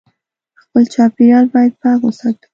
خپل 0.61 0.83
چاپېریال 0.93 1.45
باید 1.53 1.73
پاک 1.81 1.99
وساتو 2.03 2.47